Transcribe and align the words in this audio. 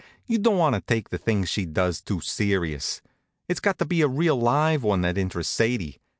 you 0.25 0.39
don't 0.39 0.57
want 0.57 0.73
to 0.73 0.81
take 0.81 1.09
the 1.11 1.17
things 1.19 1.47
she 1.47 1.63
does 1.63 2.01
too 2.01 2.19
serious. 2.21 3.03
It's 3.47 3.59
got 3.59 3.77
to 3.77 3.85
be 3.85 4.01
a 4.01 4.07
real 4.07 4.35
live 4.35 4.81
one 4.81 5.01
that 5.01 5.15
interests 5.15 5.53
Sadie. 5.53 5.99